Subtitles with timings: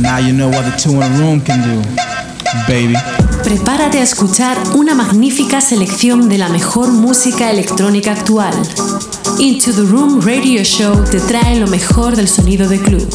[0.00, 1.82] Now you know what the two in a room can do,
[2.68, 2.94] baby.
[3.42, 8.54] Prepárate a escuchar una magnífica selección de la mejor música electrónica actual.
[9.38, 13.08] Into the Room Radio Show te trae lo mejor del sonido de club.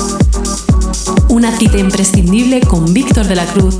[1.29, 3.79] Una cita imprescindible con Víctor de la Cruz.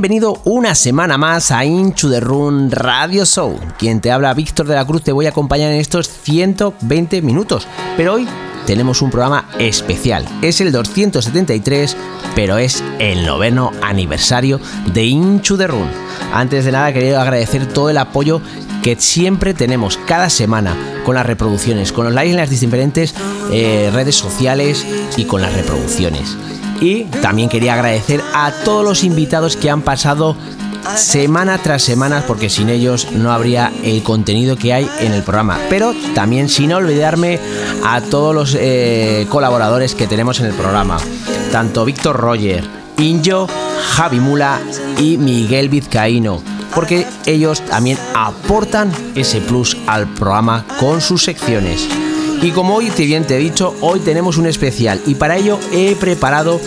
[0.00, 3.60] Bienvenido una semana más a Inchu the Run Radio Show.
[3.78, 7.68] Quien te habla, Víctor de la Cruz, te voy a acompañar en estos 120 minutos.
[7.98, 8.26] Pero hoy
[8.64, 10.24] tenemos un programa especial.
[10.40, 11.98] Es el 273,
[12.34, 14.58] pero es el noveno aniversario
[14.94, 15.90] de Inchu the Run.
[16.32, 18.40] Antes de nada, quería agradecer todo el apoyo
[18.82, 20.74] que siempre tenemos cada semana
[21.04, 23.14] con las reproducciones, con los likes en las diferentes
[23.52, 24.86] eh, redes sociales
[25.18, 26.38] y con las reproducciones.
[26.80, 30.36] Y también quería agradecer a todos los invitados que han pasado
[30.96, 35.58] semana tras semana porque sin ellos no habría el contenido que hay en el programa.
[35.68, 37.38] Pero también sin olvidarme
[37.84, 40.98] a todos los eh, colaboradores que tenemos en el programa.
[41.52, 42.64] Tanto Víctor Roger,
[42.98, 43.48] Injo,
[43.90, 44.60] Javi Mula
[44.98, 46.42] y Miguel Vizcaíno.
[46.74, 51.88] Porque ellos también aportan ese plus al programa con sus secciones.
[52.42, 55.58] Y como hoy te bien te he dicho, hoy tenemos un especial y para ello
[55.72, 56.58] he preparado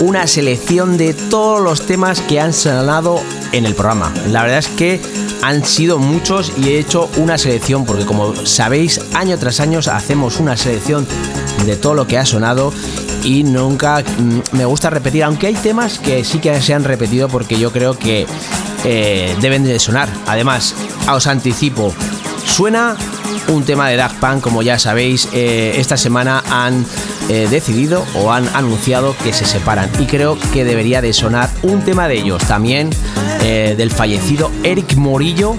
[0.00, 3.20] una selección de todos los temas que han sonado
[3.52, 4.12] en el programa.
[4.30, 5.00] La verdad es que
[5.42, 10.40] han sido muchos y he hecho una selección porque como sabéis, año tras año hacemos
[10.40, 11.06] una selección
[11.66, 12.72] de todo lo que ha sonado
[13.22, 17.28] y nunca mm, me gusta repetir, aunque hay temas que sí que se han repetido
[17.28, 18.26] porque yo creo que
[18.84, 20.08] eh, deben de sonar.
[20.26, 20.74] Además,
[21.08, 21.94] os anticipo,
[22.44, 22.96] suena
[23.48, 26.84] un tema de Daft Punk, como ya sabéis, eh, esta semana han
[27.28, 31.82] eh, decidido o han anunciado que se separan y creo que debería de sonar un
[31.82, 32.90] tema de ellos, también
[33.42, 35.56] eh, del fallecido Eric Morillo,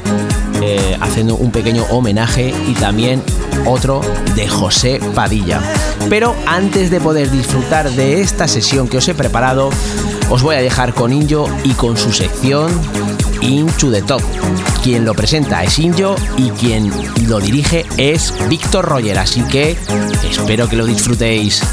[1.02, 3.22] haciendo un pequeño homenaje y también
[3.66, 4.00] otro
[4.34, 5.62] de José Padilla.
[6.10, 9.72] Pero antes de poder disfrutar de esta sesión que os he preparado,
[10.30, 12.72] os voy a dejar con Injo y con su sección
[13.44, 14.22] Into the Top.
[14.82, 16.92] Quien lo presenta es Injo y quien
[17.28, 19.78] lo dirige es Víctor Roger, así que
[20.30, 21.64] espero que lo disfrutéis.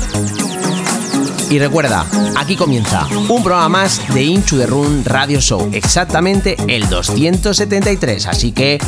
[1.50, 2.06] Y recuerda,
[2.36, 8.52] aquí comienza un programa más de Into the Run Radio Show, exactamente el 273, así
[8.52, 8.78] que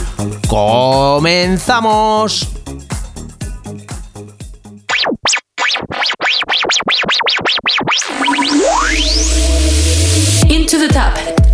[0.48, 2.51] comenzamos.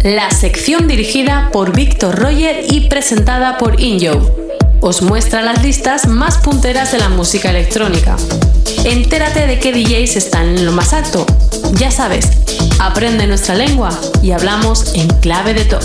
[0.03, 4.35] La sección dirigida por Víctor Roger y presentada por Injo.
[4.81, 8.17] Os muestra las listas más punteras de la música electrónica.
[8.85, 11.27] Entérate de qué DJs están en lo más alto.
[11.75, 12.29] Ya sabes,
[12.79, 13.91] aprende nuestra lengua
[14.23, 15.83] y hablamos en clave de top.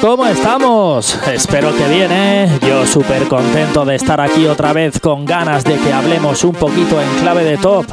[0.00, 1.18] ¿Cómo estamos?
[1.30, 2.58] Espero que bien, ¿eh?
[2.66, 6.98] Yo súper contento de estar aquí otra vez con ganas de que hablemos un poquito
[6.98, 7.84] en clave de top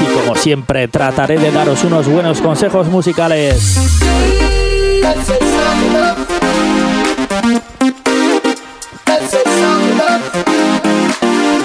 [0.00, 3.78] y como siempre trataré de daros unos buenos consejos musicales.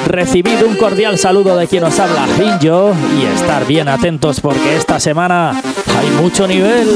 [0.08, 5.00] Recibid un cordial saludo de quien os habla, Injo, y estar bien atentos porque esta
[5.00, 5.62] semana
[5.96, 6.88] hay mucho nivel.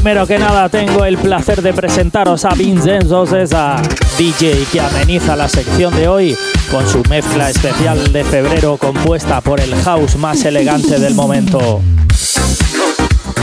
[0.00, 3.82] Primero que nada tengo el placer de presentaros a Vincenzo César,
[4.16, 6.38] DJ que ameniza la sección de hoy
[6.70, 11.82] con su mezcla especial de febrero compuesta por el house más elegante del momento.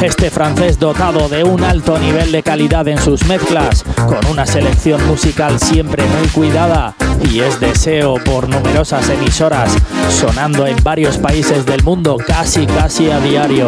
[0.01, 5.05] Este francés dotado de un alto nivel de calidad en sus mezclas, con una selección
[5.07, 6.95] musical siempre muy cuidada
[7.29, 9.75] y es deseo por numerosas emisoras,
[10.09, 13.67] sonando en varios países del mundo casi casi a diario.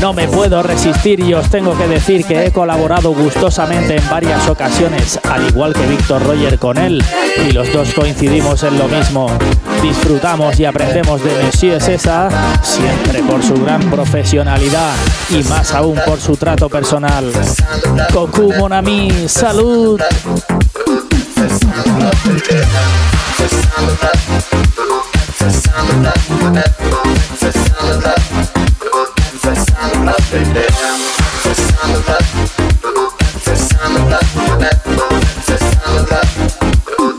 [0.00, 4.48] No me puedo resistir y os tengo que decir que he colaborado gustosamente en varias
[4.48, 7.02] ocasiones, al igual que Víctor Roger con él,
[7.48, 9.30] y los dos coincidimos en lo mismo.
[9.82, 12.30] Disfrutamos y aprendemos de Monsieur César,
[12.62, 14.94] siempre por su gran profesionalidad
[15.30, 17.32] y más aún por su trato personal.
[18.12, 20.00] Cocu Monami, salud.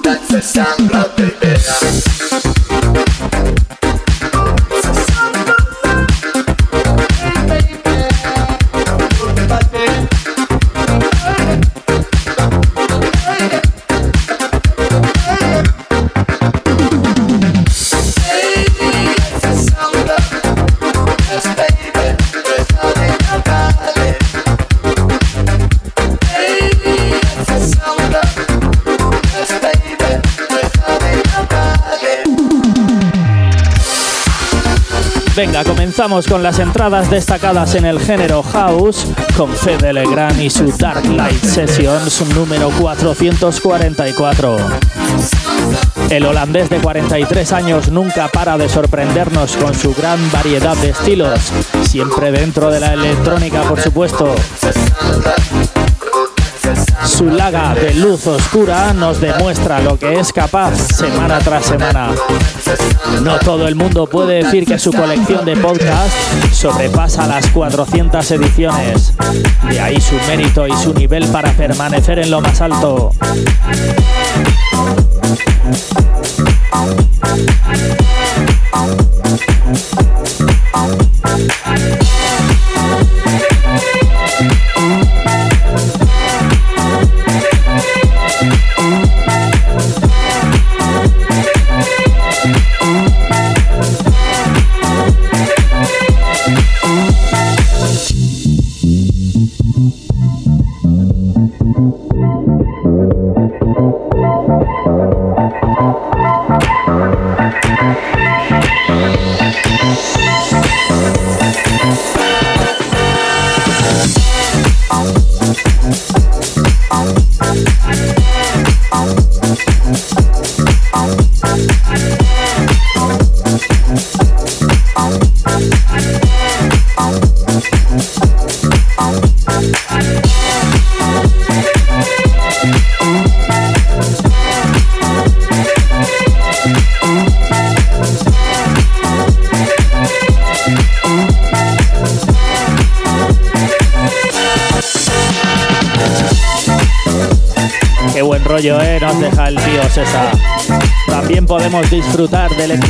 [0.04, 1.06] That's the sound of love.
[35.65, 41.05] Comenzamos con las entradas destacadas en el género house con Fede Legrand y su Dark
[41.05, 44.57] Light Sessions número 444.
[46.09, 51.39] El holandés de 43 años nunca para de sorprendernos con su gran variedad de estilos,
[51.81, 54.35] siempre dentro de la electrónica por supuesto.
[57.17, 62.12] Su laga de luz oscura nos demuestra lo que es capaz semana tras semana.
[63.24, 66.13] No todo el mundo puede decir que su colección de podcast
[66.53, 69.15] sobrepasa las 400 ediciones.
[69.67, 73.12] De ahí su mérito y su nivel para permanecer en lo más alto.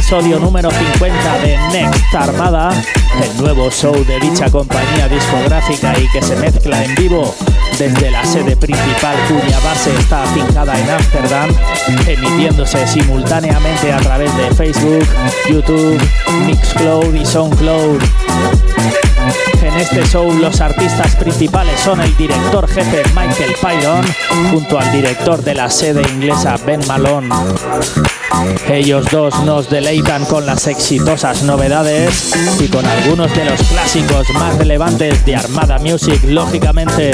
[0.08, 2.70] Episodio número 50 de Next Armada,
[3.22, 7.36] el nuevo show de dicha compañía discográfica y que se mezcla en vivo
[7.78, 11.50] desde la sede principal cuya base está afincada en Ámsterdam,
[12.08, 15.06] emitiéndose simultáneamente a través de Facebook,
[15.50, 16.02] YouTube,
[16.46, 18.02] Mixcloud y Soundcloud.
[19.62, 24.06] En este show los artistas principales son el director jefe Michael Pyron
[24.52, 27.30] junto al director de la sede inglesa Ben Malone.
[28.70, 34.58] Ellos dos nos deleitan con las exitosas novedades y con algunos de los clásicos más
[34.58, 37.12] relevantes de Armada Music, lógicamente.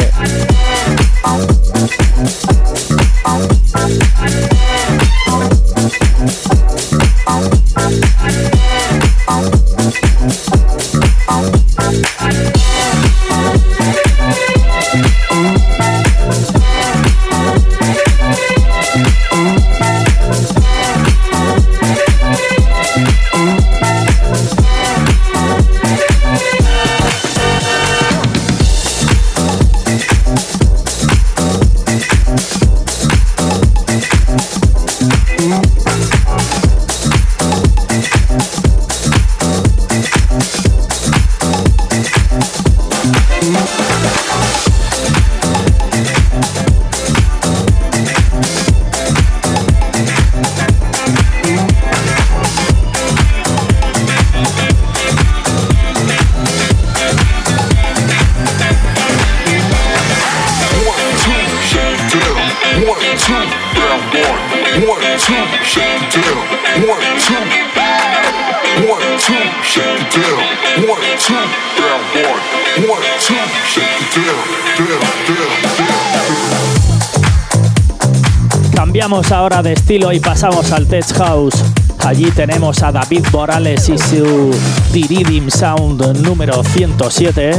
[79.63, 81.55] De estilo y pasamos al Tech House.
[81.99, 84.51] Allí tenemos a David Morales y su
[84.91, 87.51] Diridim Sound número 107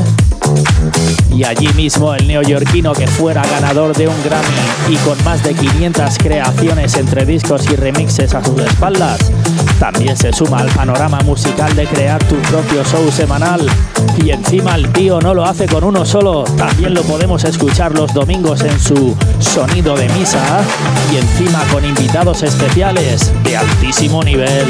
[1.35, 5.55] y allí mismo el neoyorquino que fuera ganador de un Grammy y con más de
[5.55, 9.33] 500 creaciones entre discos y remixes a sus espaldas,
[9.79, 13.67] también se suma al panorama musical de crear tu propio show semanal.
[14.25, 18.13] Y encima el tío no lo hace con uno solo, también lo podemos escuchar los
[18.15, 20.63] domingos en su sonido de misa
[21.13, 24.67] y encima con invitados especiales de altísimo nivel.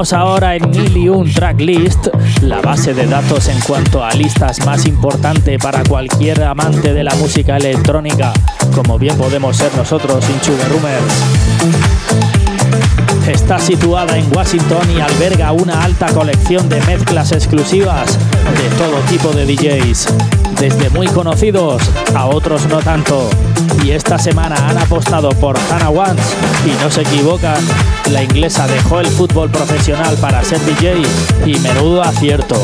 [0.00, 2.08] Ahora en mil y tracklist,
[2.40, 7.14] la base de datos en cuanto a listas más importante para cualquier amante de la
[7.16, 8.32] música electrónica,
[8.74, 11.14] como bien podemos ser nosotros, Inchuga Rumors.
[13.28, 19.32] Está situada en Washington y alberga una alta colección de mezclas exclusivas de todo tipo
[19.32, 20.06] de DJs,
[20.60, 21.82] desde muy conocidos
[22.14, 23.28] a otros no tanto.
[23.82, 26.20] Y esta semana han apostado por Hannah Wans
[26.66, 27.56] y no se equivocan,
[28.10, 31.02] la inglesa dejó el fútbol profesional para ser DJ
[31.46, 32.56] y menudo acierto.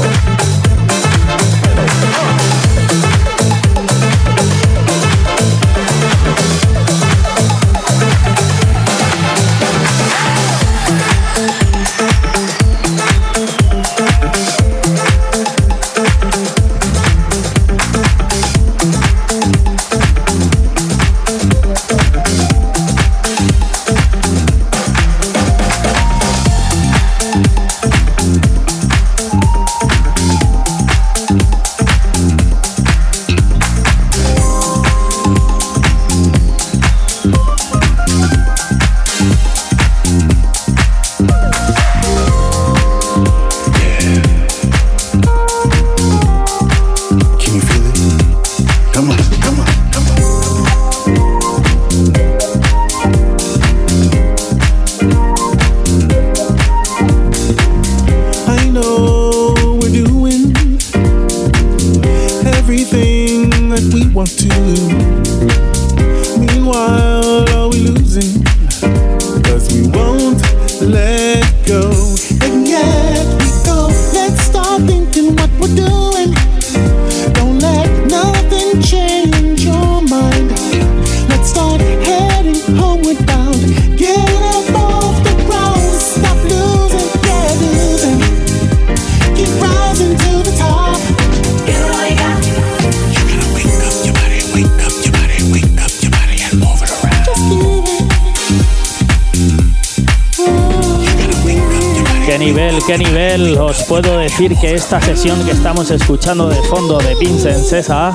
[104.36, 108.12] Que esta sesión que estamos escuchando de fondo de Vincent César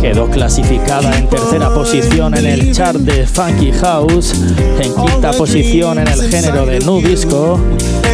[0.00, 4.32] quedó clasificada en tercera posición en el chart de Funky House,
[4.80, 7.60] en quinta posición en el género de Nu Disco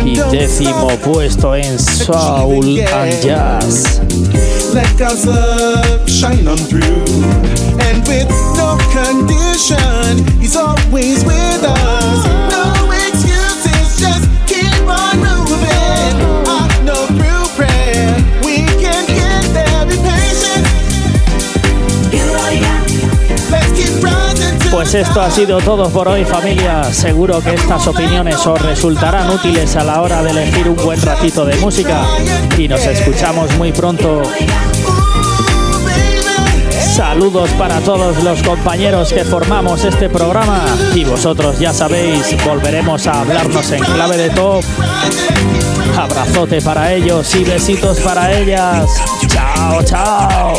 [0.05, 4.03] y décimo puesto en Soul and Jazz.
[24.79, 26.85] Pues esto ha sido todo por hoy familia.
[26.85, 31.45] Seguro que estas opiniones os resultarán útiles a la hora de elegir un buen ratito
[31.45, 32.07] de música
[32.57, 34.23] y nos escuchamos muy pronto.
[36.95, 40.65] Saludos para todos los compañeros que formamos este programa
[40.95, 44.63] y vosotros ya sabéis, volveremos a hablarnos en clave de top.
[45.99, 48.87] Abrazote para ellos y besitos para ellas.
[49.27, 50.55] Chao, chao.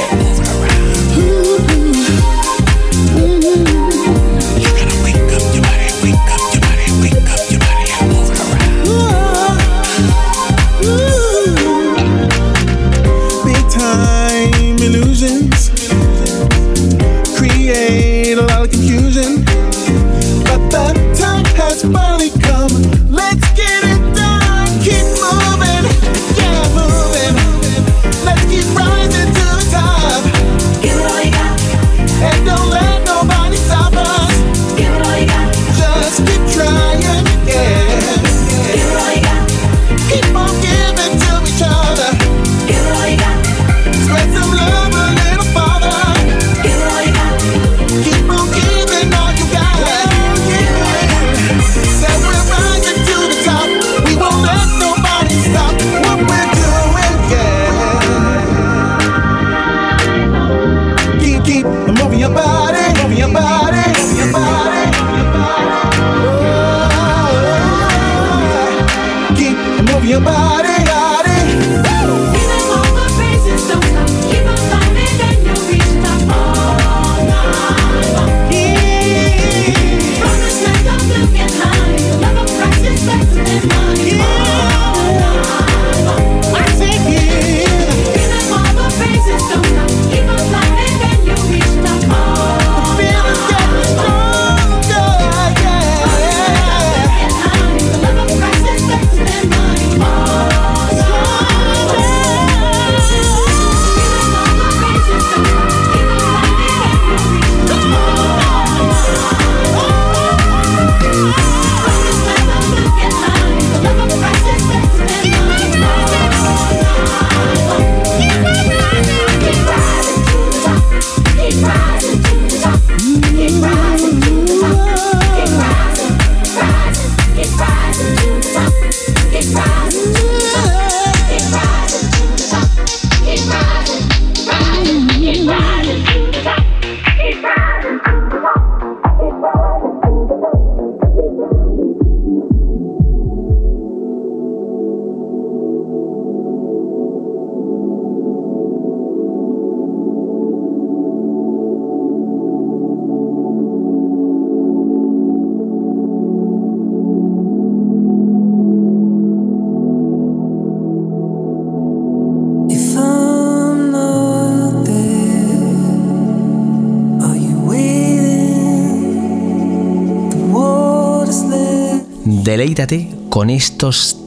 [173.39, 174.17] Con estos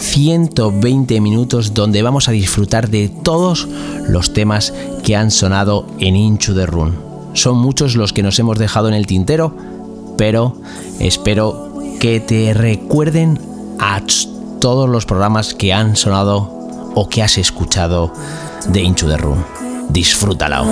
[0.00, 3.68] 120 minutos donde vamos a disfrutar de todos
[4.08, 4.74] los temas
[5.04, 6.96] que han sonado en Inchu de Run.
[7.34, 9.54] Son muchos los que nos hemos dejado en el tintero,
[10.18, 10.56] pero
[10.98, 13.38] espero que te recuerden
[13.78, 14.02] a
[14.60, 16.50] todos los programas que han sonado
[16.96, 18.12] o que has escuchado
[18.66, 19.44] de Inchu de Run.
[19.90, 20.66] Disfrútalo.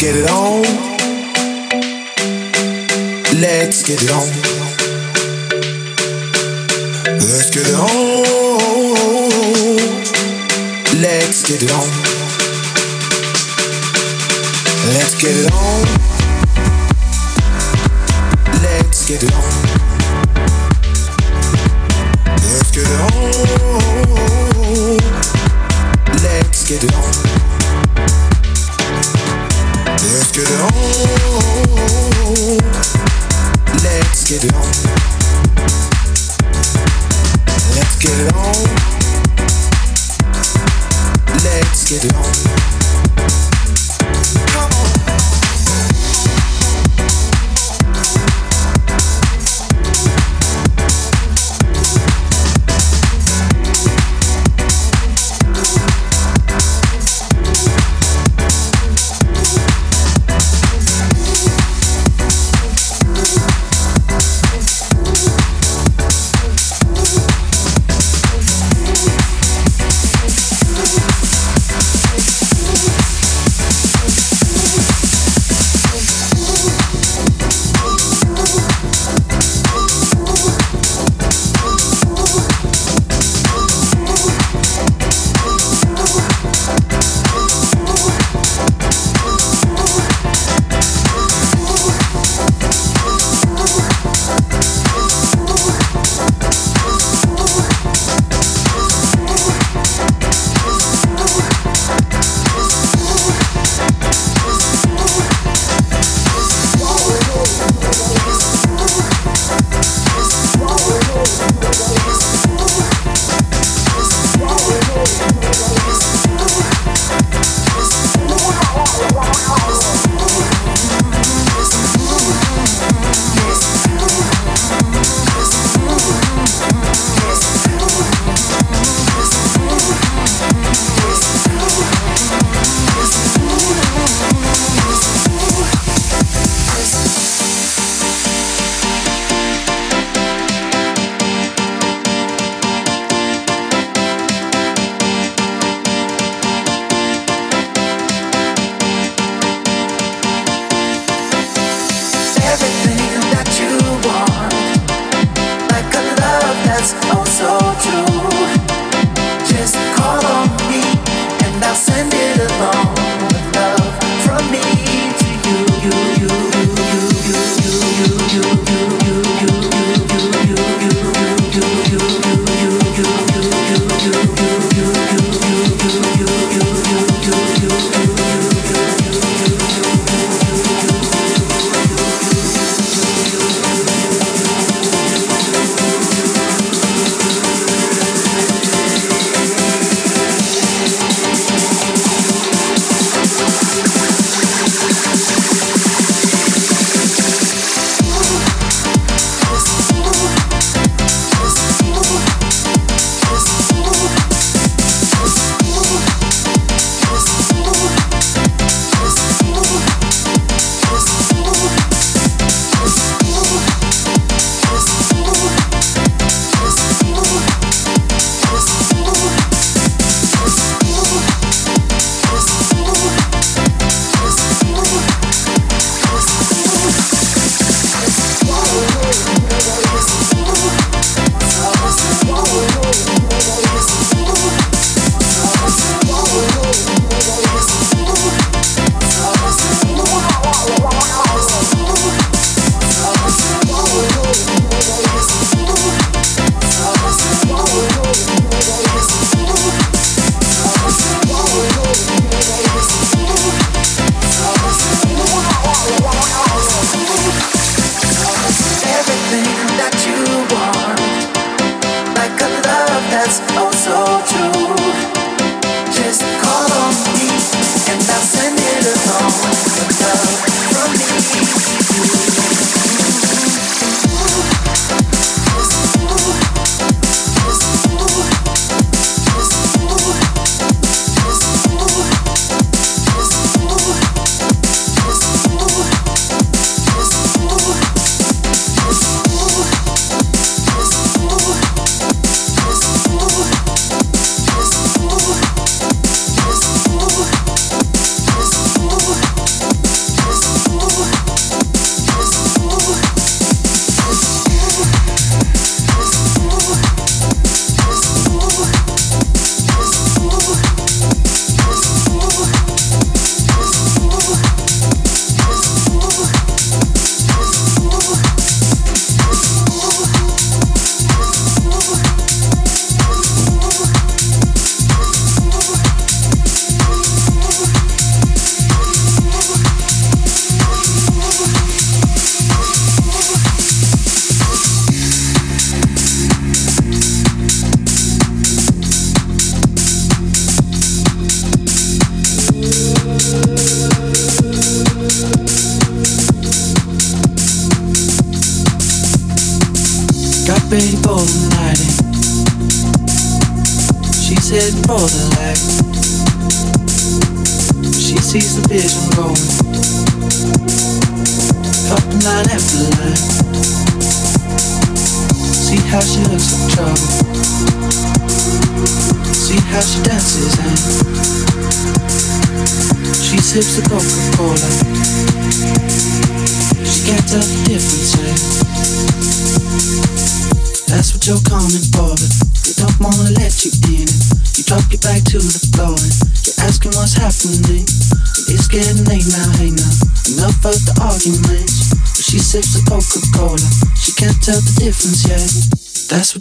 [0.00, 0.62] get it on.
[3.38, 4.26] Let's get it on.
[7.18, 7.90] Let's get it on.
[11.02, 11.88] Let's get it on.
[14.88, 15.84] Let's get it on.
[18.62, 19.44] Let's get it on.
[22.48, 23.10] Let's get it on.
[26.22, 27.19] Let's get it on.
[30.40, 30.70] get it on.
[33.82, 34.72] Let's get it on.
[37.74, 38.54] Let's get it on.
[41.44, 42.79] Let's get it on.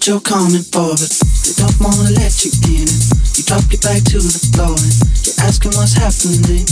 [0.10, 1.12] You're coming for, but
[1.46, 2.90] they don't wanna let you in.
[3.38, 6.66] You drop your back to the floor and you're asking what's happening.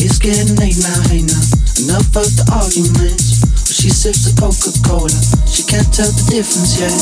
[0.00, 1.44] It's getting late now, hey now.
[1.76, 3.44] Enough of the arguments.
[3.68, 5.12] But she sips the Coca Cola.
[5.44, 6.96] She can't tell the difference yet.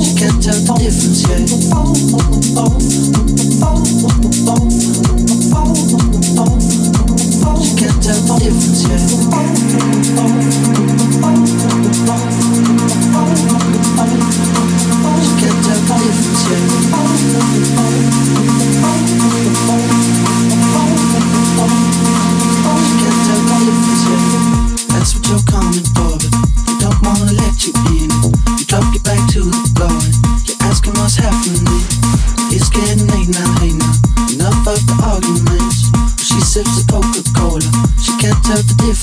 [0.00, 1.07] She can't tell the difference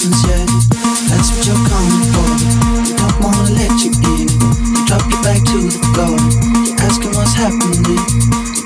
[0.05, 2.29] That's what you're coming for.
[2.85, 4.29] They don't wanna let you in.
[4.29, 6.13] You drop your back to the floor.
[6.61, 7.97] You're asking what's happening.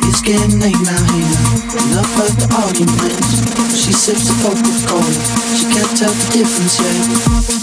[0.09, 1.79] It's getting late now, now.
[1.79, 3.79] Enough of the arguments.
[3.79, 5.13] She sips the Coca Cola.
[5.55, 7.58] She can't tell the difference yet.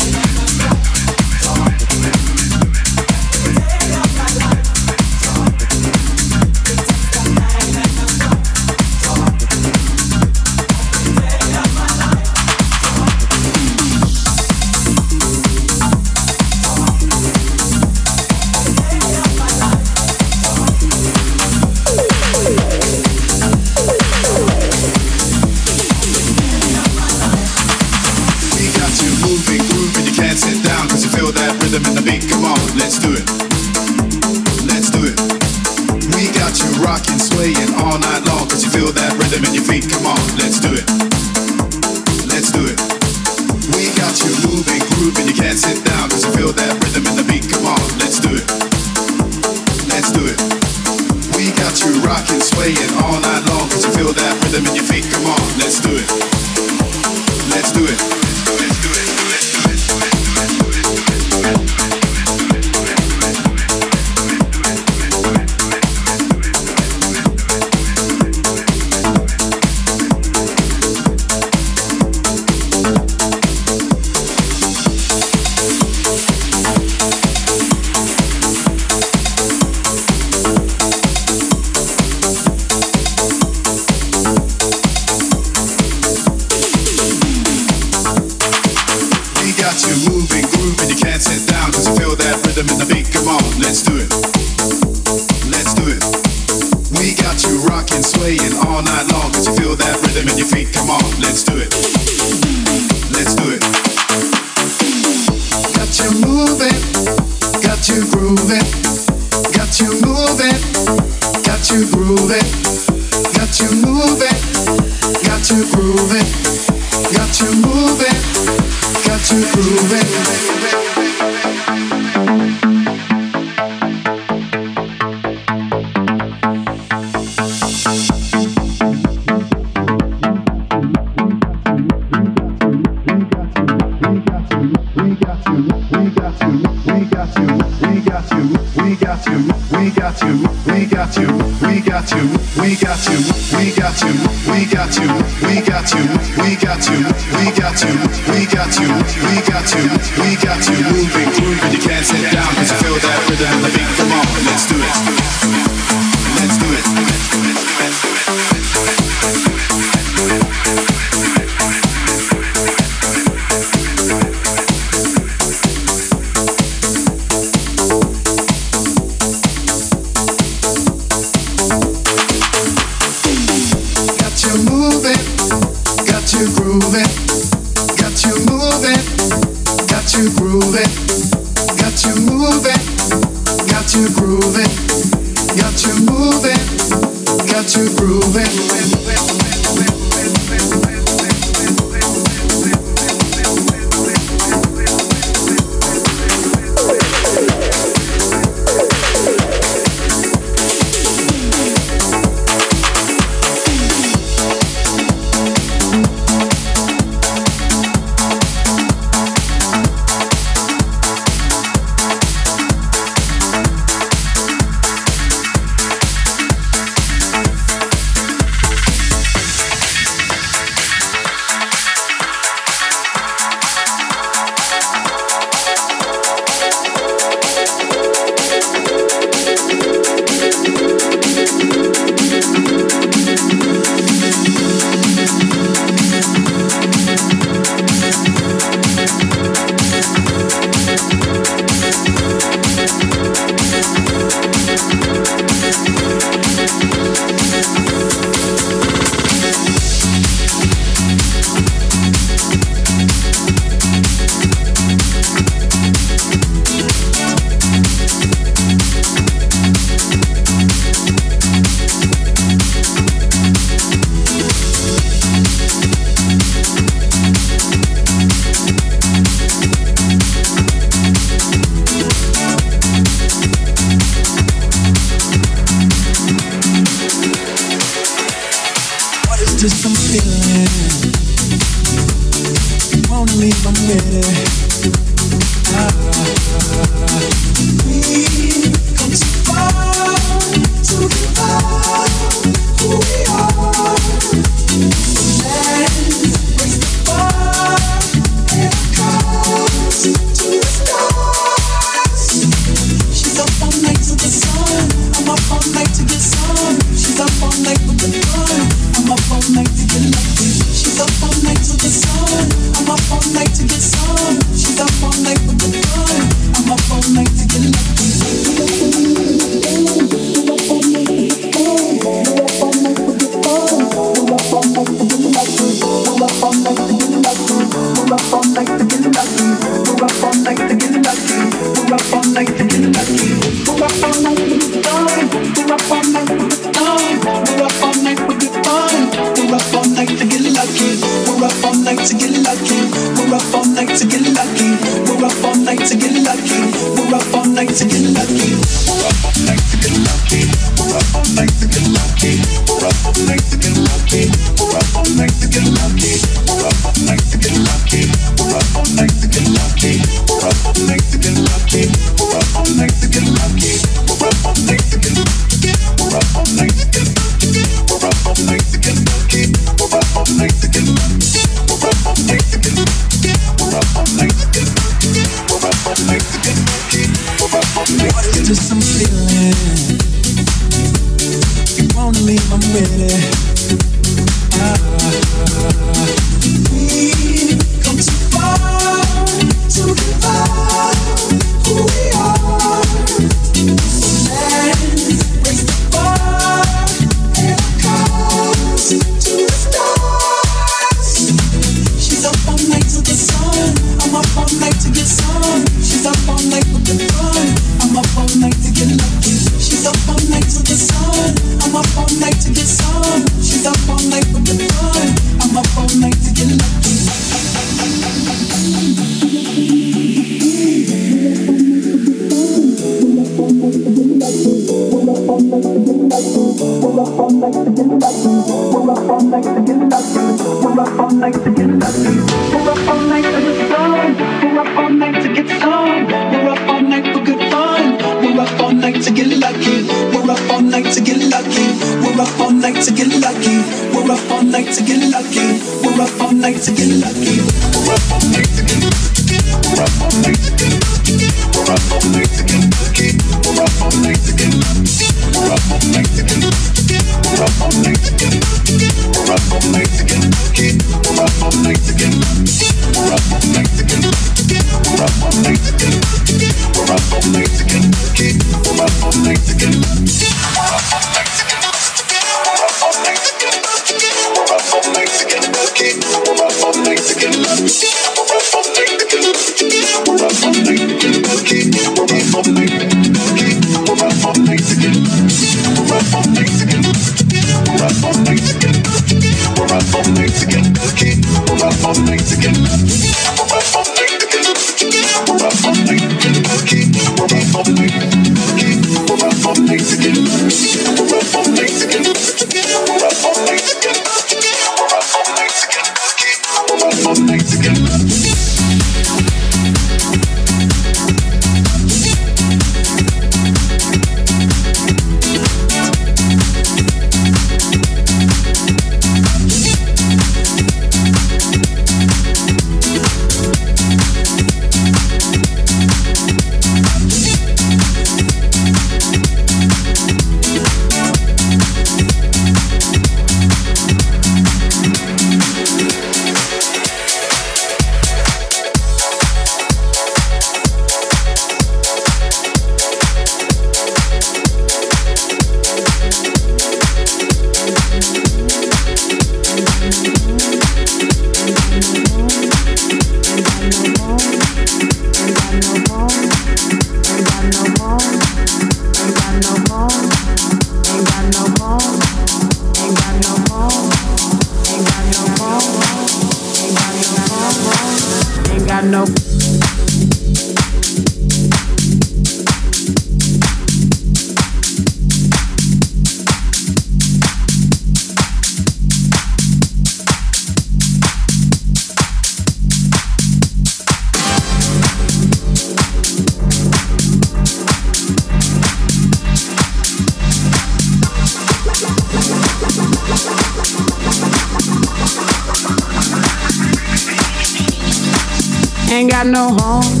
[599.22, 600.00] got no home,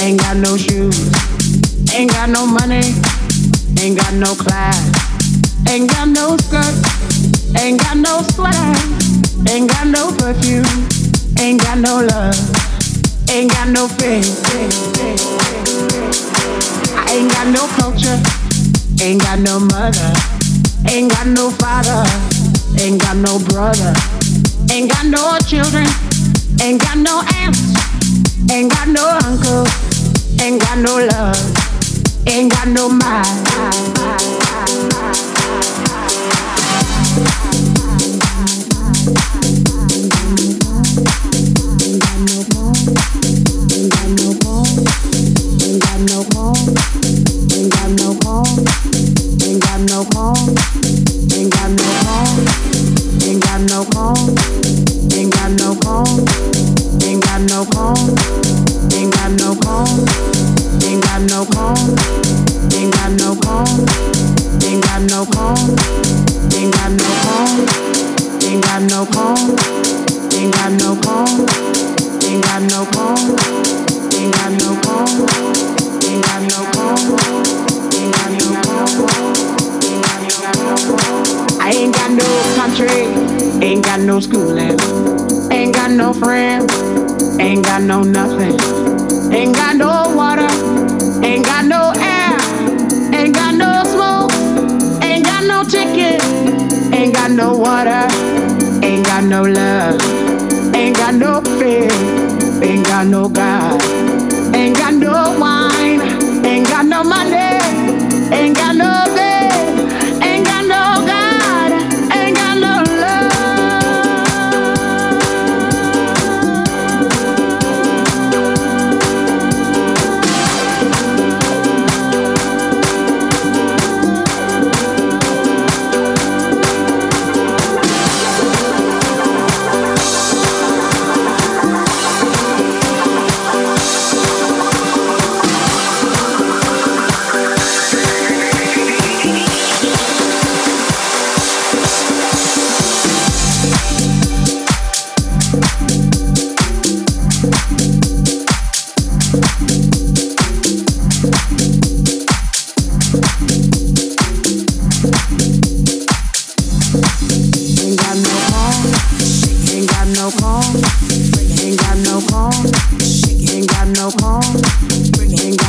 [0.00, 1.12] ain't got no shoes,
[1.92, 2.94] ain't got no money,
[3.78, 4.80] ain't got no class,
[5.68, 6.74] ain't got no skirt,
[7.60, 8.72] ain't got no sweater,
[9.46, 10.64] ain't got no perfume,
[11.38, 12.34] ain't got no love,
[13.28, 14.32] ain't got no faith.
[16.96, 18.18] I ain't got no culture,
[19.04, 20.12] ain't got no mother,
[20.88, 22.08] ain't got no father,
[22.80, 23.92] ain't got no brother,
[24.72, 25.86] ain't got no children,
[26.62, 27.99] ain't got no aunts.
[28.52, 29.64] Ain't got no uncle,
[30.40, 34.39] ain't got no love, ain't got no mind.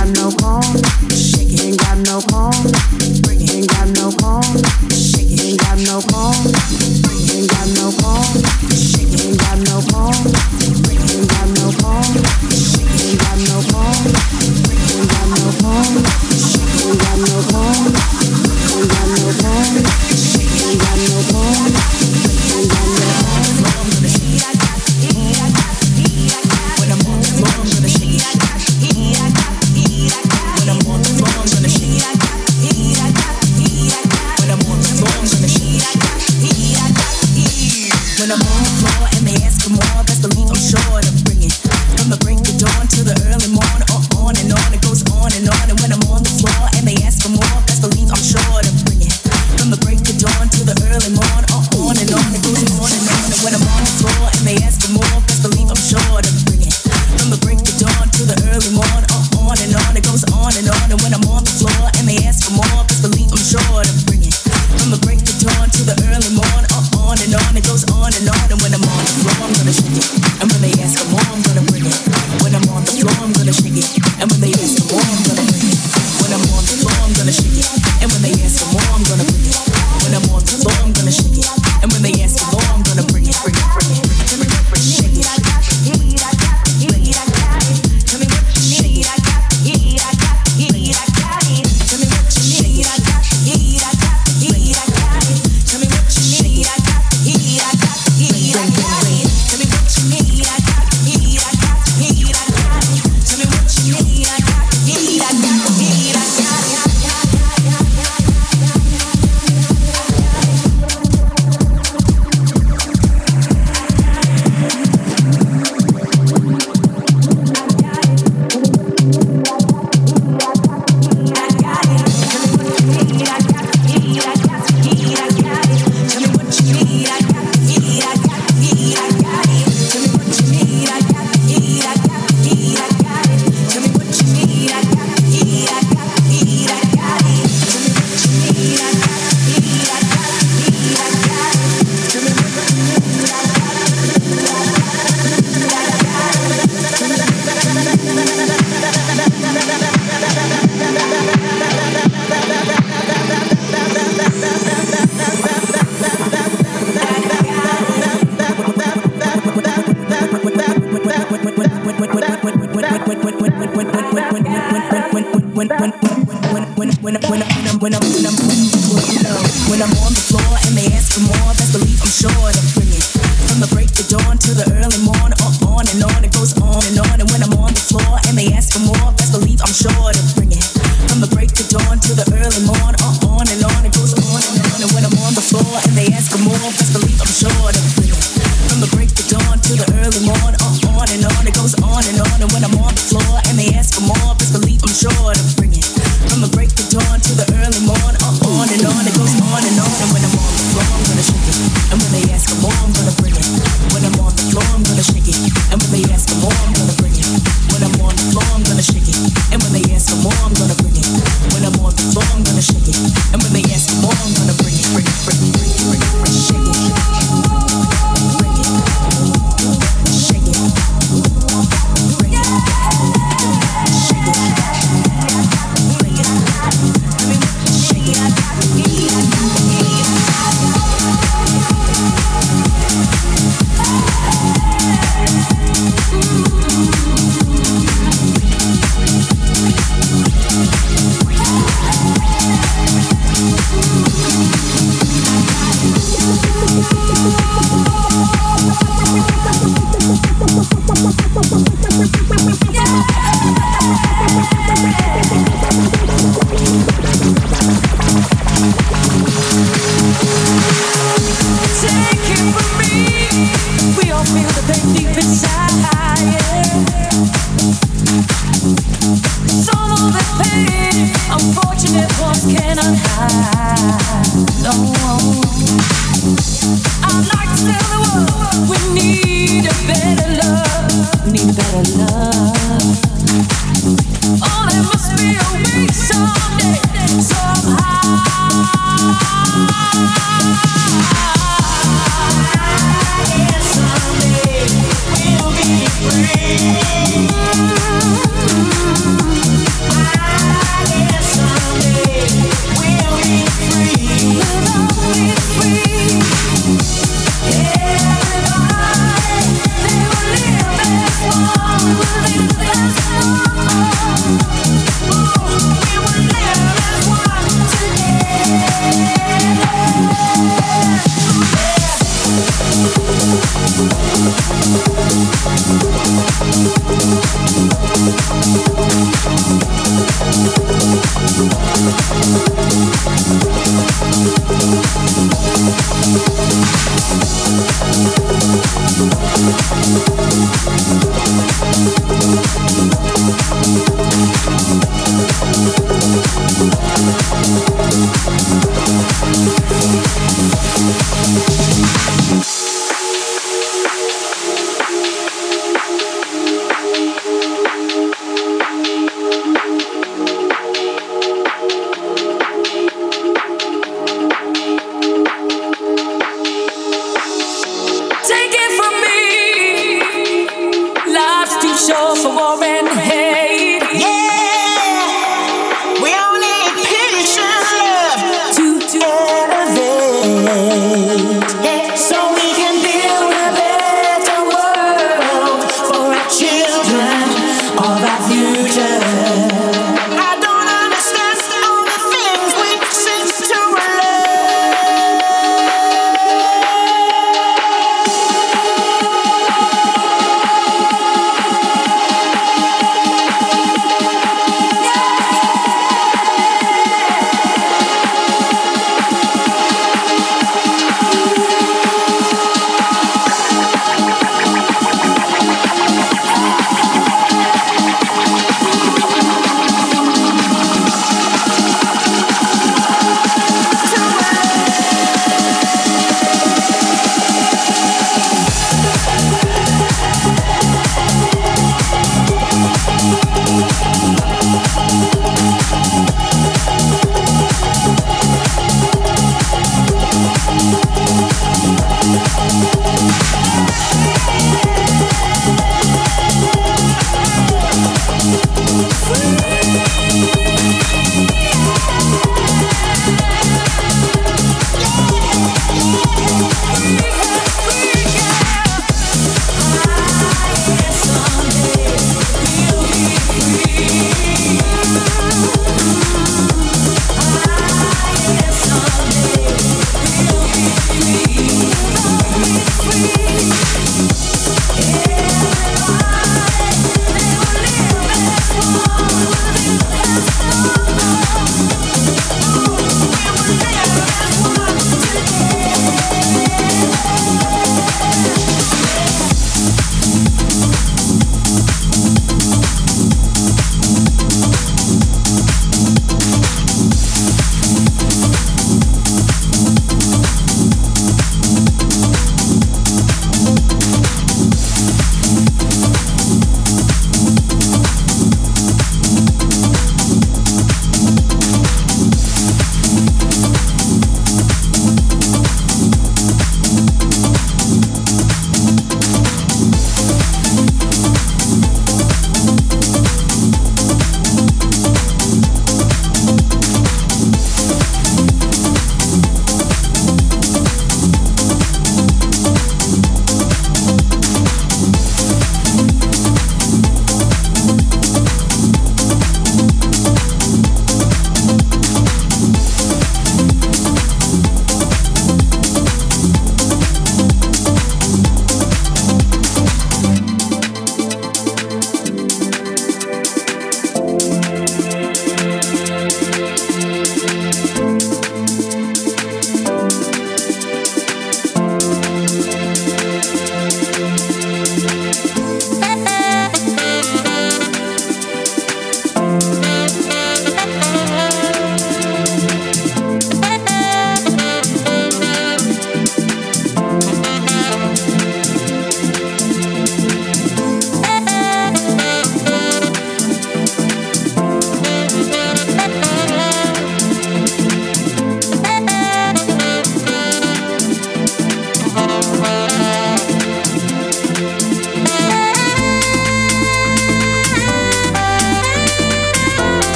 [0.00, 0.82] grab no phone.
[1.10, 2.89] Shake it no calm.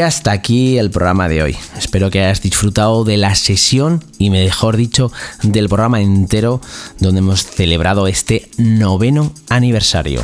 [0.00, 1.56] Hasta aquí el programa de hoy.
[1.76, 5.10] Espero que hayas disfrutado de la sesión y mejor dicho
[5.42, 6.60] del programa entero
[7.00, 10.22] donde hemos celebrado este noveno aniversario.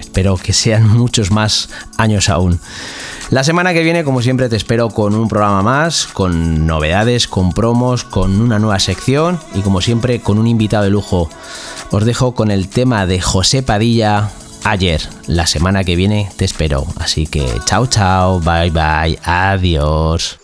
[0.00, 2.58] Espero que sean muchos más años aún.
[3.30, 7.52] La semana que viene, como siempre, te espero con un programa más, con novedades, con
[7.52, 11.30] promos, con una nueva sección y como siempre con un invitado de lujo.
[11.90, 14.30] Os dejo con el tema de José Padilla,
[14.64, 15.08] ayer.
[15.26, 16.86] La semana que viene te espero.
[16.96, 20.41] Así que chao, chao, bye, bye, adiós.